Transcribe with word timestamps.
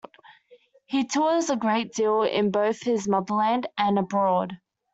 He 0.87 1.05
tours 1.05 1.51
a 1.51 1.55
great 1.55 1.93
deal 1.93 2.23
in 2.23 2.49
both 2.49 2.81
his 2.81 3.07
motherland 3.07 3.67
and 3.77 3.99
abroad. 3.99 4.57